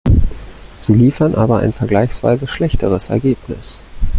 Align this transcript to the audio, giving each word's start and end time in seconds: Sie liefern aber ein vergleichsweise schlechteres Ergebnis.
Sie 0.79 0.95
liefern 0.95 1.35
aber 1.35 1.59
ein 1.59 1.73
vergleichsweise 1.73 2.47
schlechteres 2.47 3.11
Ergebnis. 3.11 3.83